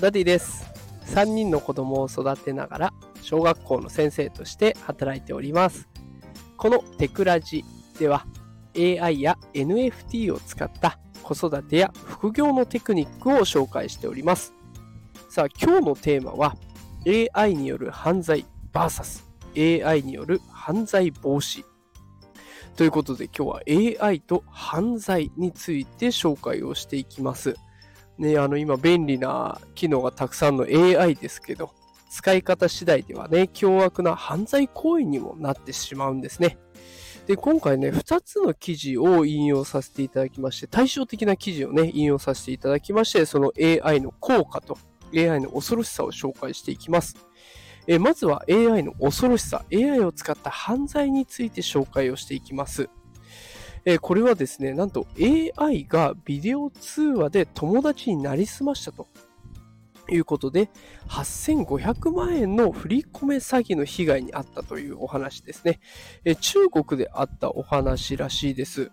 [0.00, 0.66] ダディです。
[1.06, 5.88] 3人の子供を育てながら小学校の先生として働いております。
[6.58, 7.64] このテクラジ
[7.98, 8.26] では
[8.76, 14.52] AI や NFT を使った子育てや副業のテクニックを紹介しております。
[15.30, 16.56] さあ今日のテーマは
[17.34, 18.44] AI による犯罪
[18.74, 21.64] VS AI による犯罪防止。
[22.76, 27.56] ということで今日は AI と犯罪について紹介をしていきます。
[28.18, 31.72] ね、あの今便利な機能がたくさんの AI ですけど、
[32.10, 36.58] 使い方次第ではね、凶悪な犯罪行為にもなってしまうんですね。
[37.26, 44.78] で、今回ね、2つの記事を引用させていただきまして、対照的な記事をね、引用させていただきまして、その AI の効果と
[45.14, 47.16] AI の恐ろしさを紹介していきます。
[47.88, 52.88] えまずは AI の恐ろしさ、AI を使った犯罪について紹介をしていきます。
[53.86, 59.06] えこれはですね、なんと AI がビデオ通話で友達になりすましたと
[60.10, 60.68] いうことで、
[61.08, 65.78] 8500万円の振り込め詐欺の被害に遭ったというお話ですね。
[66.24, 68.90] え中国であったお話らしいです。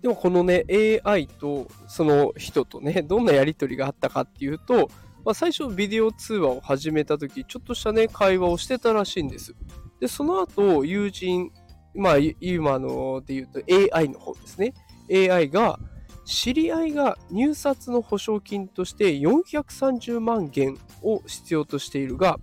[0.00, 0.64] でもこのね、
[1.04, 4.90] AI とその人とね、どんなやりとりがあったかっていうと、
[5.22, 9.54] まあ、最初ビデオ通話を始めた時、ちょっとしたね、会話をしてたらしいんです。
[10.00, 11.50] で、その後、友人、
[11.94, 13.60] まあ、今ので言うと
[13.96, 14.74] AI の方ですね。
[15.10, 15.78] AI が、
[16.24, 22.38] 知り合いが入札の保証金として430万元を必要としているが、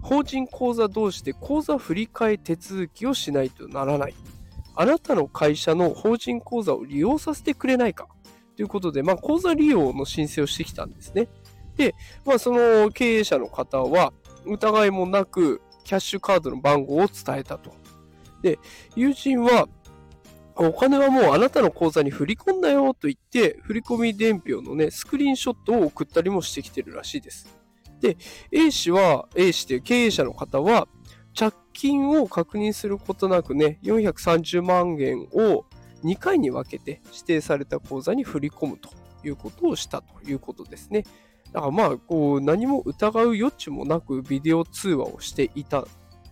[0.00, 4.14] 法人口座同士で口座振替手続きをしないとならない。
[4.76, 8.06] あなたの会社の法人口座を利用させてくれないか
[8.54, 11.28] ということで、まあ、口座利用の申請をしてきたんですね。
[11.76, 14.12] で、まあ、その経営者の方は
[14.44, 17.74] 疑いもなくキャッシュカードの番号を伝えたと。
[18.46, 18.60] で、
[18.94, 19.68] 友人は
[20.54, 27.48] お金はもうあなたの口座に振り込んだよと言って、振り込み伝票のね、スクリーンショットを送ったりもしてきてるらしいです。
[28.00, 28.16] で、
[28.52, 30.86] A 氏は、A 氏という経営者の方は、
[31.34, 35.64] 着金を確認することなくね、430万円を
[36.04, 38.90] 2回に分けて指定された口座に振り込むと
[39.24, 41.04] いうことをしたということですね。
[41.52, 45.86] だからまあ、こう、何も疑う余地もなくビデオ通話をしていた。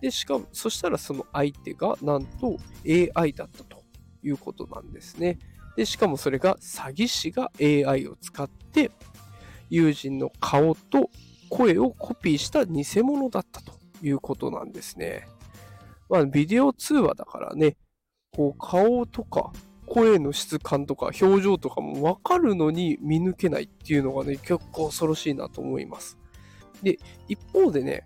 [0.05, 3.81] で、しかも、そしたらその相手がなんと AI だったと
[4.21, 5.39] いうことなんですね。
[5.75, 8.91] で、しかもそれが詐欺師が AI を使って、
[9.71, 11.09] 友人の顔と
[11.49, 13.73] 声をコピーした偽物だったと
[14.03, 15.27] いうことなんですね。
[16.07, 17.75] まあ、ビデオ通話だからね、
[18.31, 19.53] こう顔とか
[19.87, 26.19] 声の質感とか表情とかもわかるのに見抜けないっていうのがね、結構恐ろしいなと思います。
[26.83, 28.05] で、一方でね、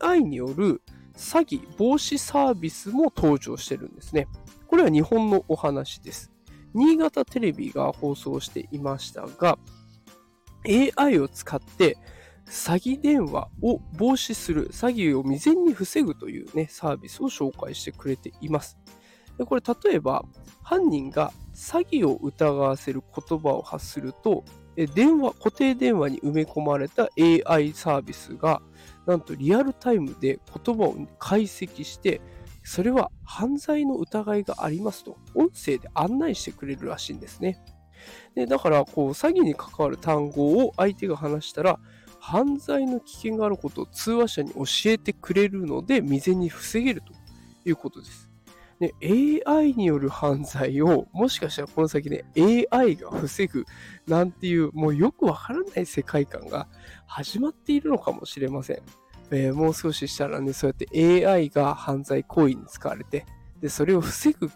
[0.00, 0.82] AI による
[1.18, 4.28] 詐欺防止サービスも登場してるんですね。
[4.68, 6.30] これは日本のお話です。
[6.72, 9.58] 新潟テレビが放送していましたが、
[10.96, 11.98] AI を使って
[12.46, 18.78] 詐欺電話を防止する、詐欺を未然に防ぐというね、サービスを紹介してくれています。
[19.38, 20.24] でこれ例えば
[20.62, 24.44] 犯人が詐欺を疑わせる言葉を発すると
[24.86, 28.62] 電話固定電話に埋め込まれた AI サービスが
[29.06, 32.20] なんとリアルタイムで言葉を解析して
[32.62, 37.58] それは犯罪の疑いがありますと音声で案内してくれるらしいんですね。
[38.34, 41.80] でだからこう詐欺に関わる単語を相手が話したら
[42.20, 47.12] 犯罪の危険があることを通話者に教えてくれるので未然に防げると
[47.64, 48.27] いうことです。
[48.80, 48.94] ね、
[49.46, 52.24] AI による犯罪を、もしかしたらこの先ね、
[52.70, 53.64] AI が防ぐ
[54.06, 56.68] なんていう、もうよくわからない世界観が
[57.06, 58.82] 始まっているのかもしれません。
[59.30, 63.26] えー、もう少ししたらね、そうやって AI が犯罪行為に使われて、
[63.60, 64.50] で、それを防ぐ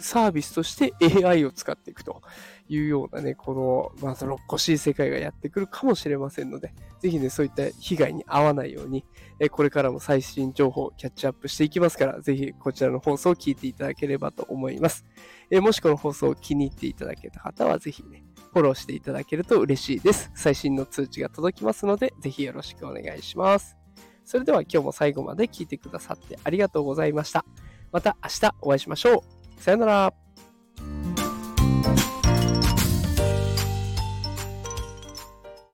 [0.00, 0.92] サービスとして
[1.24, 2.22] AI を使っていくと
[2.68, 3.54] いうようなね、こ
[4.00, 9.04] の、まあ、その、っこしい世界がやってくるかもしれませんので、ぜひね、そういった被害に遭わないように、
[9.40, 15.04] えこれからも最新情報をキャッチアップしていきますから、ぜひこちらの放送を聞いていただければと思います。
[15.50, 20.30] えもしこの放送を気に入っていただけた方は、ぜひね、フォローしていただけると嬉しいです。
[20.34, 23.76] 最新の通知が届きますので、ぜひよろしくお願いします。
[24.24, 27.46] それでは今日も最後まで聞いてくださってありがとうございました。
[27.92, 29.37] また明日お会いしましょう。
[29.58, 30.27] さよなら。